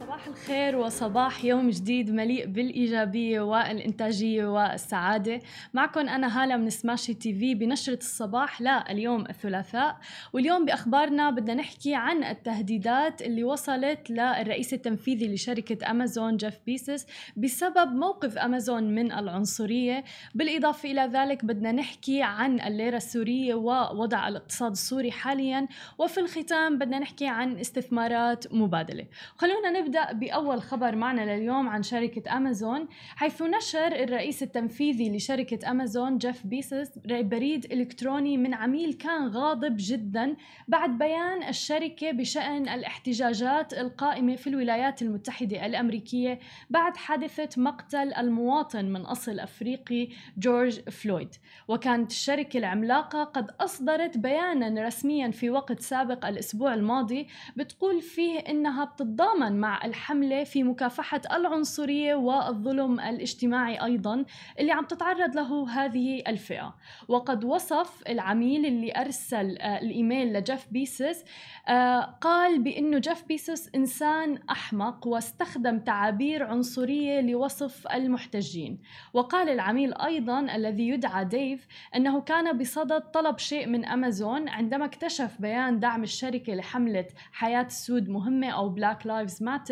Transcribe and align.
صباح 0.00 0.26
الخير 0.26 0.76
وصباح 0.76 1.44
يوم 1.44 1.70
جديد 1.70 2.10
مليء 2.10 2.46
بالإيجابية 2.46 3.40
والإنتاجية 3.40 4.44
والسعادة. 4.44 5.40
معكم 5.74 6.08
أنا 6.08 6.42
هالة 6.42 6.56
من 6.56 6.70
Smashi 6.70 7.14
TV 7.14 7.54
بنشرة 7.54 7.98
الصباح 7.98 8.60
لليوم 8.62 9.26
الثلاثاء. 9.26 9.98
واليوم 10.32 10.64
بأخبارنا 10.64 11.30
بدنا 11.30 11.54
نحكي 11.54 11.94
عن 11.94 12.24
التهديدات 12.24 13.22
اللي 13.22 13.44
وصلت 13.44 14.10
للرئيس 14.10 14.74
التنفيذي 14.74 15.34
لشركة 15.34 15.90
أمازون 15.90 16.36
جيف 16.36 16.58
بيزوس 16.66 17.06
بسبب 17.36 17.92
موقف 17.92 18.38
أمازون 18.38 18.94
من 18.94 19.12
العنصرية. 19.12 20.04
بالإضافة 20.34 20.90
إلى 20.90 21.10
ذلك 21.12 21.44
بدنا 21.44 21.72
نحكي 21.72 22.22
عن 22.22 22.60
الليرة 22.60 22.96
السورية 22.96 23.54
ووضع 23.54 24.28
الاقتصاد 24.28 24.70
السوري 24.70 25.12
حاليا. 25.12 25.68
وفي 25.98 26.20
الختام 26.20 26.78
بدنا 26.78 26.98
نحكي 26.98 27.26
عن 27.26 27.58
استثمارات 27.58 28.54
مبادلة. 28.54 29.06
خلونا 29.36 29.70
نبدأ 29.80 29.90
نبدأ 30.00 30.12
بأول 30.12 30.62
خبر 30.62 30.96
معنا 30.96 31.36
لليوم 31.36 31.68
عن 31.68 31.82
شركة 31.82 32.36
أمازون 32.36 32.88
حيث 33.16 33.42
نشر 33.42 33.86
الرئيس 33.86 34.42
التنفيذي 34.42 35.16
لشركة 35.16 35.70
أمازون 35.70 36.18
جيف 36.18 36.46
بيزوس 36.46 36.98
بريد 37.04 37.72
إلكتروني 37.72 38.36
من 38.36 38.54
عميل 38.54 38.92
كان 38.92 39.28
غاضب 39.28 39.76
جدا 39.78 40.36
بعد 40.68 40.98
بيان 40.98 41.42
الشركة 41.48 42.10
بشأن 42.10 42.68
الاحتجاجات 42.68 43.72
القائمة 43.72 44.36
في 44.36 44.46
الولايات 44.46 45.02
المتحدة 45.02 45.66
الأمريكية 45.66 46.38
بعد 46.70 46.96
حادثة 46.96 47.62
مقتل 47.62 48.14
المواطن 48.14 48.84
من 48.84 49.00
أصل 49.00 49.40
أفريقي 49.40 50.08
جورج 50.38 50.80
فلويد. 50.80 51.34
وكانت 51.68 52.10
الشركة 52.10 52.58
العملاقة 52.58 53.24
قد 53.24 53.50
أصدرت 53.60 54.18
بيانا 54.18 54.86
رسميا 54.86 55.30
في 55.30 55.50
وقت 55.50 55.80
سابق 55.80 56.26
الأسبوع 56.26 56.74
الماضي 56.74 57.28
بتقول 57.56 58.00
فيه 58.00 58.38
إنها 58.38 58.84
بتتضامن 58.84 59.60
مع 59.60 59.79
الحملة 59.84 60.44
في 60.44 60.62
مكافحة 60.62 61.20
العنصرية 61.32 62.14
والظلم 62.14 63.00
الاجتماعي 63.00 63.84
أيضا 63.84 64.24
اللي 64.58 64.72
عم 64.72 64.84
تتعرض 64.84 65.36
له 65.36 65.70
هذه 65.70 66.22
الفئة. 66.28 66.74
وقد 67.08 67.44
وصف 67.44 68.02
العميل 68.08 68.66
اللي 68.66 68.92
أرسل 68.96 69.58
آه، 69.58 69.78
الإيميل 69.78 70.32
لجيف 70.32 70.66
بيسس 70.70 71.24
آه، 71.68 72.00
قال 72.00 72.62
بأنه 72.62 72.98
جيف 72.98 73.24
بيسوس 73.24 73.68
إنسان 73.74 74.38
أحمق 74.50 75.06
واستخدم 75.06 75.78
تعابير 75.78 76.42
عنصرية 76.42 77.20
لوصف 77.20 77.86
المحتجين. 77.86 78.78
وقال 79.14 79.48
العميل 79.48 79.94
أيضا 79.94 80.40
الذي 80.40 80.88
يدعى 80.88 81.24
ديف 81.24 81.66
أنه 81.96 82.20
كان 82.20 82.58
بصدد 82.58 83.00
طلب 83.00 83.38
شيء 83.38 83.66
من 83.66 83.84
أمازون 83.84 84.48
عندما 84.48 84.84
اكتشف 84.84 85.40
بيان 85.40 85.80
دعم 85.80 86.02
الشركة 86.02 86.54
لحملة 86.54 87.06
حياة 87.32 87.66
السود 87.66 88.08
مهمة 88.08 88.50
أو 88.50 88.68
Black 88.68 89.06
Lives 89.06 89.42
Matter 89.42 89.69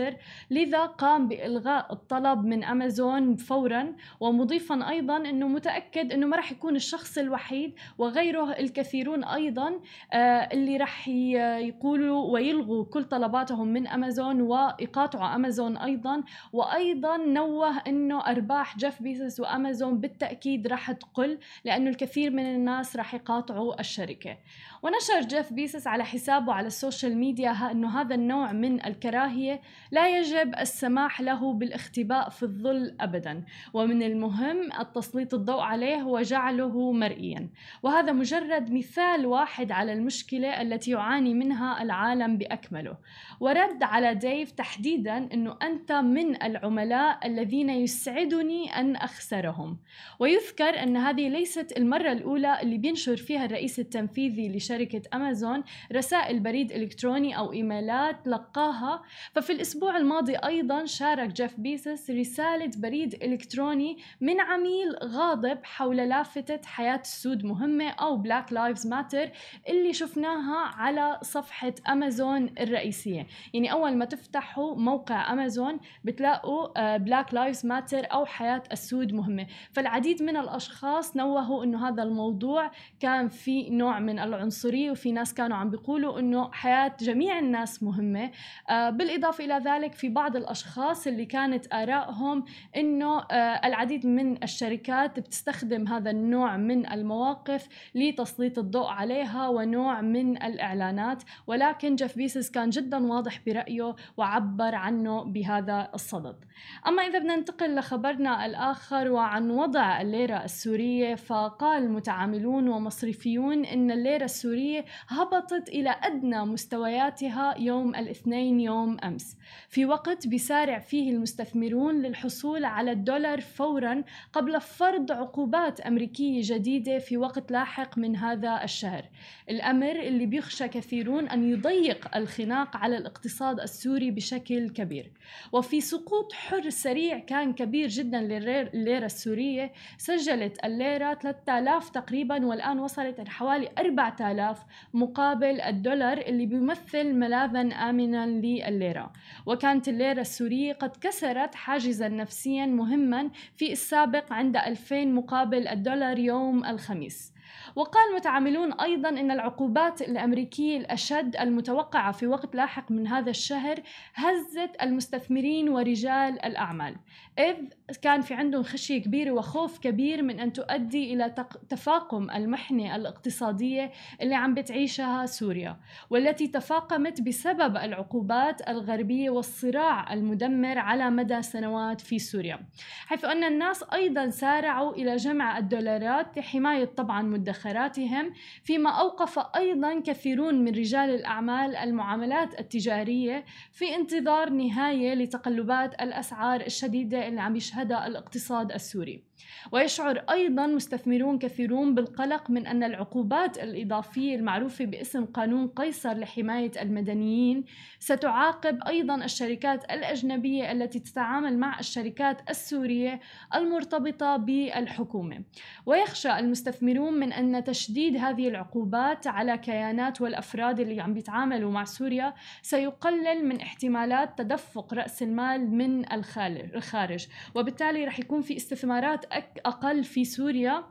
لذا 0.50 0.86
قام 0.86 1.28
بإلغاء 1.28 1.92
الطلب 1.92 2.44
من 2.44 2.64
أمازون 2.64 3.36
فورا 3.36 3.92
ومضيفا 4.20 4.88
أيضا 4.90 5.16
أنه 5.16 5.48
متأكد 5.48 6.12
أنه 6.12 6.26
ما 6.26 6.36
راح 6.36 6.52
يكون 6.52 6.76
الشخص 6.76 7.18
الوحيد 7.18 7.74
وغيره 7.98 8.52
الكثيرون 8.52 9.24
أيضا 9.24 9.80
آه، 10.12 10.48
اللي 10.52 10.76
راح 10.76 11.08
يقولوا 11.08 12.32
ويلغوا 12.32 12.84
كل 12.84 13.04
طلباتهم 13.04 13.68
من 13.68 13.86
أمازون 13.86 14.40
ويقاطعوا 14.40 15.34
أمازون 15.34 15.76
أيضا. 15.76 16.22
وأيضا 16.52 17.16
نوه 17.16 17.78
أنه 17.86 18.26
أرباح 18.26 18.76
جيف 18.76 19.02
بيزوس 19.02 19.40
وأمازون 19.40 20.00
بالتأكيد 20.00 20.66
راح 20.66 20.92
تقل 20.92 21.38
لأنه 21.64 21.90
الكثير 21.90 22.30
من 22.30 22.54
الناس 22.54 22.96
راح 22.96 23.14
يقاطعوا 23.14 23.80
الشركة. 23.80 24.36
ونشر 24.82 25.20
جيف 25.28 25.52
بيزوس 25.52 25.86
على 25.86 26.04
حسابه 26.04 26.52
على 26.52 26.66
ال 26.66 26.73
social 26.73 27.16
media 27.16 27.50
أنه 27.70 28.00
هذا 28.00 28.14
النوع 28.14 28.52
من 28.52 28.86
الكراهية 28.86 29.60
لا 29.90 30.18
يجب 30.18 30.54
السماح 30.60 31.20
له 31.20 31.52
بالاختباء 31.52 32.28
في 32.28 32.42
الظل 32.42 32.96
أبدا. 33.00 33.44
ومن 33.74 34.02
المهم 34.02 34.72
التسليط 34.80 35.34
الضوء 35.34 35.60
عليه 35.60 36.02
وجعله 36.02 36.92
مرئيا. 36.92 37.48
وهذا 37.82 38.12
مجرد 38.12 38.72
مثال 38.72 39.26
واحد 39.26 39.72
على 39.72 39.92
المشكلة 39.92 40.62
التي 40.62 40.90
يعاني 40.90 41.34
منها 41.34 41.82
العالم 41.82 42.38
بأكمله. 42.38 42.96
ورد 43.40 43.82
على 43.82 44.14
ديف 44.14 44.50
تحديدا 44.50 45.16
أنه 45.34 45.56
أنت 45.62 45.92
من 45.92 46.42
العملاء 46.42 47.26
الذين 47.26 47.70
يسعدني 47.70 48.70
أن 48.70 48.96
أخسرهم. 48.96 49.78
ويذكر 50.18 50.82
أن 50.82 50.96
هذه 50.96 51.28
ليست 51.28 51.72
المرة 51.76 52.12
الأولى 52.12 52.62
اللي 52.62 52.78
بينشر 52.78 53.16
فيها 53.16 53.44
الرئيس 53.44 53.78
التنفيذي 53.78 54.56
لشركة 54.56 55.02
أمازون 55.14 55.62
رسائل 55.92 56.40
بريد 56.40 56.72
إلكتروني 56.72 57.38
أو 57.38 57.52
إيميلات 57.52 58.26
لقاها. 58.26 59.02
ففي 59.32 59.52
الأسبوع 59.52 59.77
الماضي 59.84 60.36
أيضا 60.36 60.84
شارك 60.84 61.28
جيف 61.28 61.60
بيزوس 61.60 62.10
رسالة 62.10 62.70
بريد 62.76 63.14
إلكتروني 63.14 63.98
من 64.20 64.40
عميل 64.40 64.96
غاضب 65.04 65.58
حول 65.64 65.96
لافتة 65.96 66.68
حياة 66.68 67.00
السود 67.00 67.44
مهمة 67.44 67.88
أو 67.88 68.16
Black 68.16 68.52
Lives 68.52 68.86
Matter 68.86 69.30
اللي 69.68 69.92
شفناها 69.92 70.56
على 70.56 71.18
صفحة 71.22 71.74
أمازون 71.88 72.50
الرئيسية. 72.60 73.26
يعني 73.54 73.72
أول 73.72 73.96
ما 73.96 74.04
تفتحوا 74.04 74.76
موقع 74.76 75.32
أمازون 75.32 75.78
بتلاقوا 76.04 76.96
Black 76.96 77.34
Lives 77.34 77.66
Matter 77.66 78.06
أو 78.12 78.26
حياة 78.26 78.62
السود 78.72 79.12
مهمة. 79.12 79.46
فالعديد 79.72 80.22
من 80.22 80.36
الأشخاص 80.36 81.16
نوهوا 81.16 81.64
أنه 81.64 81.88
هذا 81.88 82.02
الموضوع 82.02 82.70
كان 83.00 83.28
في 83.28 83.70
نوع 83.70 83.98
من 83.98 84.18
العنصرية 84.18 84.90
وفي 84.90 85.12
ناس 85.12 85.34
كانوا 85.34 85.56
عم 85.56 85.70
بيقولوا 85.70 86.18
أنه 86.18 86.52
حياة 86.52 86.96
جميع 87.00 87.38
الناس 87.38 87.82
مهمة. 87.82 88.30
آه، 88.70 88.90
بالإضافة 88.90 89.44
إلى 89.44 89.58
ذلك 89.68 89.94
في 89.94 90.08
بعض 90.08 90.36
الأشخاص 90.36 91.06
اللي 91.06 91.26
كانت 91.26 91.74
آرائهم 91.74 92.44
أنه 92.76 93.18
آه، 93.18 93.66
العديد 93.66 94.06
من 94.06 94.42
الشركات 94.42 95.20
بتستخدم 95.20 95.88
هذا 95.88 96.10
النوع 96.10 96.56
من 96.56 96.92
المواقف 96.92 97.68
لتسليط 97.94 98.58
الضوء 98.58 98.86
عليها 98.86 99.48
ونوع 99.48 100.00
من 100.00 100.42
الإعلانات 100.42 101.22
ولكن 101.46 101.94
جيف 101.94 102.16
بيسس 102.16 102.50
كان 102.50 102.70
جدا 102.70 103.06
واضح 103.06 103.40
برأيه 103.46 103.94
وعبر 104.16 104.74
عنه 104.74 105.24
بهذا 105.24 105.90
الصدد. 105.94 106.44
أما 106.86 107.02
إذا 107.02 107.18
بدنا 107.18 107.36
ننتقل 107.36 107.74
لخبرنا 107.74 108.46
الآخر 108.46 109.12
وعن 109.12 109.50
وضع 109.50 110.00
الليرة 110.00 110.44
السورية 110.44 111.14
فقال 111.14 111.90
متعاملون 111.92 112.68
ومصرفيون 112.68 113.64
أن 113.64 113.90
الليرة 113.90 114.24
السورية 114.24 114.84
هبطت 115.08 115.68
إلى 115.68 115.90
أدنى 116.02 116.44
مستوياتها 116.44 117.54
يوم 117.58 117.94
الاثنين 117.94 118.60
يوم 118.60 118.96
أمس. 119.04 119.36
في 119.68 119.86
وقت 119.86 120.26
بيسارع 120.26 120.78
فيه 120.78 121.10
المستثمرون 121.10 122.02
للحصول 122.02 122.64
على 122.64 122.92
الدولار 122.92 123.40
فورا 123.40 124.04
قبل 124.32 124.60
فرض 124.60 125.12
عقوبات 125.12 125.80
أمريكية 125.80 126.40
جديدة 126.44 126.98
في 126.98 127.16
وقت 127.16 127.52
لاحق 127.52 127.98
من 127.98 128.16
هذا 128.16 128.60
الشهر. 128.64 129.04
الأمر 129.50 130.00
اللي 130.00 130.26
بيخشى 130.26 130.68
كثيرون 130.68 131.28
أن 131.28 131.50
يضيق 131.50 132.16
الخناق 132.16 132.76
على 132.76 132.96
الاقتصاد 132.96 133.60
السوري 133.60 134.10
بشكل 134.10 134.70
كبير. 134.70 135.12
وفي 135.52 135.80
سقوط 135.80 136.32
حر 136.32 136.70
سريع 136.70 137.18
كان 137.18 137.52
كبير 137.52 137.88
جدا 137.88 138.20
للليرة 138.20 139.06
السورية. 139.06 139.72
سجلت 139.98 140.64
الليرة 140.64 141.14
3000 141.14 141.90
تقريبا 141.90 142.46
والآن 142.46 142.78
وصلت 142.78 143.28
حوالي 143.28 143.68
4000 143.78 144.64
مقابل 144.94 145.60
الدولار 145.60 146.18
اللي 146.18 146.46
بيمثل 146.46 147.12
ملاذا 147.12 147.60
آمنا 147.60 148.26
لليرة. 148.26 149.12
وكانت 149.48 149.88
الليرة 149.88 150.20
السورية 150.20 150.72
قد 150.72 150.96
كسرت 150.96 151.54
حاجزا 151.54 152.08
نفسيا 152.08 152.66
مهما 152.66 153.30
في 153.56 153.72
السابق 153.72 154.32
عند 154.32 154.56
2000 154.56 155.04
مقابل 155.04 155.68
الدولار 155.68 156.18
يوم 156.18 156.64
الخميس. 156.64 157.32
وقال 157.76 158.14
متعاملون 158.16 158.72
أيضا 158.72 159.08
أن 159.08 159.30
العقوبات 159.30 160.02
الأمريكية 160.02 160.76
الأشد 160.76 161.36
المتوقعة 161.36 162.12
في 162.12 162.26
وقت 162.26 162.54
لاحق 162.54 162.90
من 162.90 163.06
هذا 163.06 163.30
الشهر 163.30 163.82
هزت 164.14 164.70
المستثمرين 164.82 165.68
ورجال 165.68 166.44
الأعمال. 166.44 166.96
إذ 167.38 167.54
كان 168.02 168.20
في 168.20 168.34
عندهم 168.34 168.62
خشية 168.62 169.02
كبيرة 169.02 169.30
وخوف 169.30 169.78
كبير 169.78 170.22
من 170.22 170.40
أن 170.40 170.52
تؤدي 170.52 171.14
إلى 171.14 171.34
تفاقم 171.68 172.30
المحنة 172.30 172.96
الاقتصادية 172.96 173.90
اللي 174.22 174.34
عم 174.34 174.54
بتعيشها 174.54 175.26
سوريا 175.26 175.76
والتي 176.10 176.48
تفاقمت 176.48 177.20
بسبب 177.20 177.76
العقوبات 177.76 178.68
الغربية 178.68 179.30
والصراع 179.30 180.12
المدمر 180.12 180.78
على 180.78 181.10
مدى 181.10 181.42
سنوات 181.42 182.00
في 182.00 182.18
سوريا. 182.18 182.60
حيث 183.06 183.24
أن 183.24 183.44
الناس 183.44 183.84
أيضا 183.92 184.30
سارعوا 184.30 184.92
إلى 184.94 185.16
جمع 185.16 185.58
الدولارات 185.58 186.38
لحماية 186.38 186.84
طبعا 186.84 187.22
مدخراتهم 187.58 188.32
فيما 188.64 188.90
أوقف 188.90 189.38
أيضا 189.56 190.00
كثيرون 190.00 190.64
من 190.64 190.74
رجال 190.74 191.10
الأعمال 191.10 191.76
المعاملات 191.76 192.60
التجارية 192.60 193.44
في 193.72 193.94
انتظار 193.94 194.50
نهاية 194.50 195.14
لتقلبات 195.14 196.02
الأسعار 196.02 196.60
الشديدة 196.60 197.28
اللي 197.28 197.40
عم 197.40 197.56
يشهدها 197.56 198.06
الاقتصاد 198.06 198.72
السوري. 198.72 199.27
ويشعر 199.72 200.24
أيضا 200.30 200.66
مستثمرون 200.66 201.38
كثيرون 201.38 201.94
بالقلق 201.94 202.50
من 202.50 202.66
أن 202.66 202.82
العقوبات 202.82 203.58
الإضافية 203.58 204.36
المعروفة 204.36 204.84
باسم 204.84 205.24
قانون 205.24 205.68
قيصر 205.68 206.12
لحماية 206.12 206.70
المدنيين 206.82 207.64
ستعاقب 207.98 208.78
أيضا 208.86 209.24
الشركات 209.24 209.84
الأجنبية 209.84 210.72
التي 210.72 210.98
تتعامل 210.98 211.58
مع 211.58 211.78
الشركات 211.78 212.50
السورية 212.50 213.20
المرتبطة 213.54 214.36
بالحكومة. 214.36 215.42
ويخشى 215.86 216.38
المستثمرون 216.38 217.14
من 217.14 217.32
أن 217.32 217.64
تشديد 217.64 218.16
هذه 218.16 218.48
العقوبات 218.48 219.26
على 219.26 219.58
كيانات 219.58 220.20
والأفراد 220.20 220.80
اللي 220.80 221.00
عم 221.00 221.14
بيتعاملوا 221.14 221.70
مع 221.70 221.84
سوريا 221.84 222.34
سيقلل 222.62 223.44
من 223.48 223.60
احتمالات 223.60 224.38
تدفق 224.38 224.94
رأس 224.94 225.22
المال 225.22 225.70
من 225.70 226.12
الخارج. 226.12 227.26
وبالتالي 227.54 228.04
رح 228.04 228.18
يكون 228.18 228.42
في 228.42 228.56
استثمارات 228.56 229.27
أقل 229.66 230.04
في 230.04 230.24
سوريا. 230.24 230.84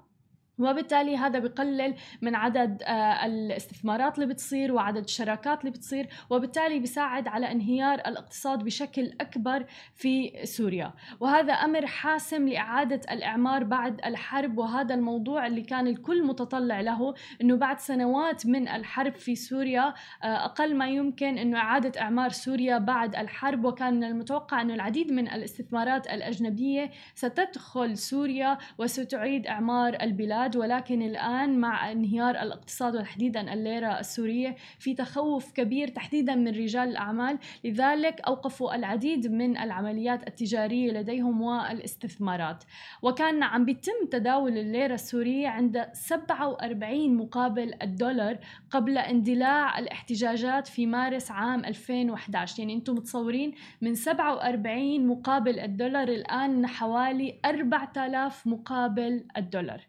وبالتالي 0.60 1.18
هذا 1.18 1.40
بقلل 1.40 1.96
من 2.22 2.36
عدد 2.36 2.84
آه، 2.84 3.26
الاستثمارات 3.26 4.16
اللي 4.16 4.34
بتصير 4.34 4.72
وعدد 4.74 5.04
الشراكات 5.04 5.60
اللي 5.60 5.72
بتصير 5.72 6.08
وبالتالي 6.30 6.80
بيساعد 6.80 7.28
على 7.28 7.52
انهيار 7.52 8.00
الاقتصاد 8.00 8.64
بشكل 8.64 9.12
أكبر 9.22 9.66
في 9.96 10.32
سوريا. 10.44 10.94
وهذا 11.20 11.54
أمر 11.54 11.86
حاسم 11.86 12.48
لإعادة 12.48 13.02
الإعمار 13.12 13.64
بعد 13.64 14.06
الحرب 14.06 14.58
وهذا 14.58 14.96
الموضوع 14.96 15.48
اللي 15.48 15.62
كان 15.62 15.88
الكل 15.88 16.24
متطلع 16.24 16.82
له 16.82 17.14
إنه 17.42 17.56
بعد 17.56 17.80
سنوات 17.80 18.46
من 18.46 18.68
الحرب 18.68 19.16
في 19.16 19.36
سوريا 19.36 19.94
آه، 20.24 20.46
أقل 20.46 20.76
ما 20.76 20.90
يمكن 20.90 21.38
إنه 21.38 21.58
إعادة 21.58 22.02
إعمار 22.02 22.30
سوريا 22.30 22.78
بعد 22.78 23.16
الحرب. 23.16 23.66
وكان 23.66 23.94
من 23.94 24.04
المتوقع 24.04 24.62
إنه 24.62 24.74
العديد 24.74 25.12
من 25.12 25.28
الاستثمارات 25.28 26.08
الأجنبية 26.08 26.92
ستدخل 27.16 27.98
سوريا 27.98 28.58
وستعيد 28.78 29.48
إعمار 29.48 29.98
البلاد. 30.02 30.47
الإنتاج 30.48 30.58
ولكن 30.58 31.02
الآن 31.02 31.60
مع 31.60 31.92
انهيار 31.92 32.42
الاقتصاد 32.42 32.96
وتحديدا 32.96 33.54
الليرة 33.54 34.00
السورية 34.00 34.56
في 34.80 34.94
تخوف 34.94 35.52
كبير 35.52 35.88
تحديدا 35.88 36.36
من 36.36 36.48
رجال 36.48 36.90
الأعمال. 36.90 37.38
لذلك 37.64 38.22
أوقفوا 38.22 38.76
العديد 38.76 39.28
من 39.28 39.58
العمليات 39.58 40.28
التجارية 40.28 40.92
لديهم 40.92 41.42
والاستثمارات. 41.42 42.64
وكان 43.02 43.44
عم 43.44 43.66
بيتم 43.66 44.06
تداول 44.12 44.58
الليرة 44.58 44.94
السورية 44.94 45.48
عند 45.48 45.90
47 45.94 47.18
مقابل 47.18 47.74
الدولار 47.82 48.38
قبل 48.72 48.98
اندلاع 48.98 49.80
الاحتجاجات 49.80 50.68
في 50.68 50.86
مارس 50.86 51.32
عام 51.32 51.66
2011 51.66 52.60
يعني 52.60 52.74
أنتم 52.74 52.94
متصورين 52.94 53.54
من 53.82 53.96
47 53.96 55.08
مقابل 55.08 55.60
الدولار 55.60 56.08
الآن 56.08 56.68
حوالي 56.68 57.40
4000 57.46 58.48
مقابل 58.48 59.24
الدولار. 59.38 59.82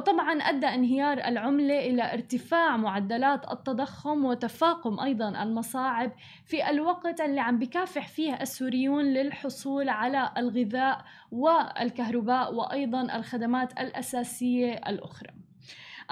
وطبعا 0.00 0.42
أدى 0.42 0.66
انهيار 0.66 1.18
العملة 1.18 1.78
إلى 1.78 2.12
ارتفاع 2.12 2.76
معدلات 2.76 3.52
التضخم 3.52 4.24
وتفاقم 4.24 5.00
أيضا 5.00 5.42
المصاعب 5.42 6.12
في 6.44 6.70
الوقت 6.70 7.20
اللي 7.20 7.40
عم 7.40 7.58
بكافح 7.58 8.08
فيه 8.08 8.34
السوريون 8.34 9.04
للحصول 9.04 9.88
على 9.88 10.32
الغذاء 10.36 11.04
والكهرباء 11.32 12.54
وأيضا 12.54 13.16
الخدمات 13.16 13.80
الأساسية 13.80 14.72
الأخرى. 14.72 15.39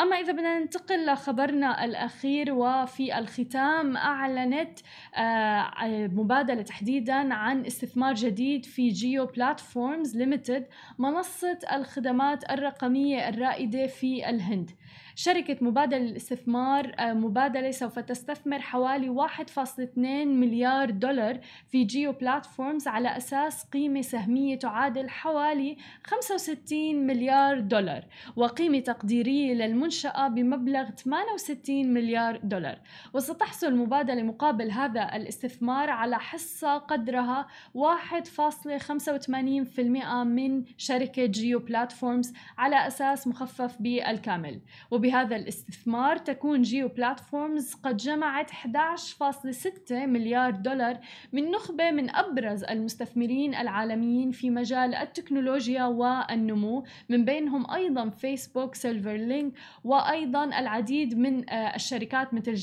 أما 0.00 0.16
إذا 0.16 0.32
بدنا 0.32 0.58
ننتقل 0.58 1.06
لخبرنا 1.06 1.84
الأخير 1.84 2.52
وفي 2.52 3.18
الختام 3.18 3.96
أعلنت 3.96 4.78
آه، 5.16 5.70
مبادلة 6.06 6.62
تحديدا 6.62 7.34
عن 7.34 7.66
استثمار 7.66 8.14
جديد 8.14 8.64
في 8.64 8.88
Jio 8.88 9.26
Platforms 9.26 10.16
Limited 10.16 10.66
منصة 10.98 11.58
الخدمات 11.72 12.50
الرقمية 12.50 13.28
الرائدة 13.28 13.86
في 13.86 14.30
الهند. 14.30 14.70
شركة 15.14 15.56
مبادلة 15.60 15.98
للاستثمار 15.98 16.94
آه، 16.98 17.12
مبادلة 17.12 17.70
سوف 17.70 17.98
تستثمر 17.98 18.58
حوالي 18.58 19.08
1.2 19.08 20.26
مليار 20.26 20.90
دولار 20.90 21.40
في 21.68 21.84
Jio 21.84 22.12
Platforms 22.12 22.88
على 22.88 23.16
أساس 23.16 23.64
قيمة 23.64 24.00
سهمية 24.00 24.58
تعادل 24.58 25.10
حوالي 25.10 25.76
65 26.04 27.06
مليار 27.06 27.60
دولار 27.60 28.04
وقيمة 28.36 28.78
تقديرية 28.78 29.54
للمنشأة 29.54 30.28
بمبلغ 30.28 30.90
68 30.90 31.94
مليار 31.94 32.40
دولار. 32.42 32.78
وستحصل 33.14 33.66
المبادلة 33.66 34.22
مقابل 34.22 34.70
هذا 34.70 35.16
الاستثمار 35.16 35.90
على 35.90 36.18
حصة 36.18 36.78
قدرها 36.78 37.46
1.85% 37.74 40.24
من 40.24 40.64
شركة 40.76 41.26
Jio 41.26 41.58
Platforms 41.58 42.32
على 42.58 42.86
أساس 42.86 43.26
مخفف 43.26 43.82
بالكامل. 43.82 44.60
وبهذا 44.90 45.36
الاستثمار 45.36 46.16
تكون 46.16 46.62
Jio 46.62 46.88
Platforms 46.88 47.74
قد 47.74 47.96
جمعت 47.96 48.50
11.6 48.50 49.92
مليار 49.92 50.50
دولار 50.50 50.98
من 51.32 51.50
نخبة 51.50 51.90
من 51.90 52.16
أبرز 52.16 52.64
المستثمرين 52.64 53.54
العالميين 53.54 54.30
في 54.30 54.50
مجال 54.50 54.94
التكنولوجيا 54.94 55.84
والنمو 55.84 56.84
من 57.08 57.24
بينهم 57.24 57.70
أيضا 57.70 58.08
فيسبوك 58.08 58.74
Silver 58.74 59.16
Lake 59.16 59.52
وأيضا 59.84 60.44
العديد 60.44 61.18
من 61.18 61.50
آه، 61.50 61.74
الشركات 61.74 62.34
مثل 62.34 62.54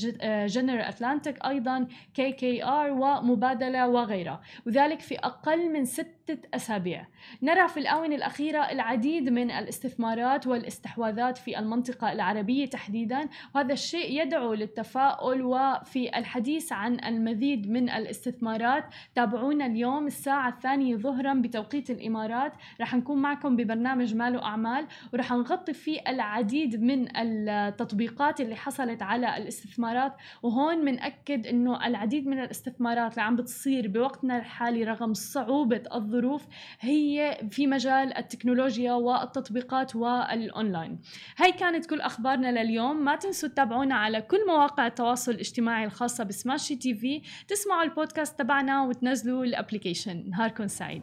General 0.46 0.80
Atlantic 0.80 1.44
أيضا 1.44 1.86
KKR 2.14 2.90
ومبادلة 2.90 3.88
وغيرها. 3.88 4.40
وذلك 4.66 5.00
في 5.00 5.18
أقل 5.18 5.72
من 5.72 5.84
ستة 5.84 6.38
أسابيع. 6.54 7.06
نرى 7.42 7.68
في 7.68 7.80
الآونة 7.80 8.14
الأخيرة 8.14 8.58
العديد 8.58 9.28
من 9.28 9.50
الاستثمارات 9.50 10.46
والاستحواذات 10.46 11.38
في 11.38 11.58
المنطقة 11.58 12.05
العربية 12.12 12.66
تحديدا. 12.66 13.28
وهذا 13.54 13.72
الشيء 13.72 14.22
يدعو 14.22 14.54
للتفاؤل 14.54 15.42
وفي 15.42 16.18
الحديث 16.18 16.72
عن 16.72 17.04
المزيد 17.04 17.70
من 17.70 17.90
الاستثمارات 17.90 18.84
تابعونا 19.14 19.66
اليوم 19.66 20.06
الساعة 20.06 20.48
الثانية 20.48 20.96
ظهرا 20.96 21.34
بتوقيت 21.34 21.90
الإمارات. 21.90 22.52
رح 22.80 22.94
نكون 22.94 23.22
معكم 23.22 23.56
ببرنامج 23.56 24.14
مال 24.14 24.36
وأعمال 24.36 24.86
ورح 25.12 25.32
نغطي 25.32 25.72
فيه 25.72 26.00
العديد 26.08 26.82
من 26.82 27.16
التطبيقات 27.16 28.40
اللي 28.40 28.56
حصلت 28.56 29.02
على 29.02 29.36
الاستثمارات. 29.36 30.12
وهون 30.42 30.84
بنأكد 30.84 31.46
إنه 31.46 31.86
العديد 31.86 32.26
من 32.26 32.40
الاستثمارات 32.40 33.12
اللي 33.12 33.22
عم 33.22 33.36
بتصير 33.36 33.88
بوقتنا 33.88 34.36
الحالي 34.36 34.84
رغم 34.84 35.14
صعوبة 35.14 35.82
الظروف 35.94 36.46
هي 36.80 37.38
في 37.50 37.66
مجال 37.66 38.16
التكنولوجيا 38.16 38.92
والتطبيقات 38.92 39.96
والأونلاين. 39.96 40.98
هاي 41.38 41.52
كانت 41.52 41.86
كل 41.86 41.95
أخبارنا 42.00 42.62
لليوم. 42.62 43.04
ما 43.04 43.16
تنسوا 43.16 43.48
تتابعونا 43.48 43.94
على 43.94 44.22
كل 44.22 44.46
مواقع 44.48 44.86
التواصل 44.86 45.32
الاجتماعي 45.32 45.84
الخاصة 45.84 46.24
ب 46.24 46.76
Smashi 46.76 46.94
TV. 46.94 47.22
تسمعوا 47.48 47.82
البودكاست 47.82 48.38
تبعنا 48.38 48.82
وتنزلوا 48.82 49.44
الأبليكيشن. 49.44 50.30
نهاركم 50.30 50.66
سعيد. 50.66 51.02